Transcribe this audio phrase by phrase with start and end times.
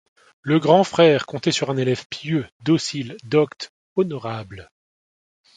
[0.41, 4.67] Le grand frère comptait sur un élève pieux, docile, docte, honorable.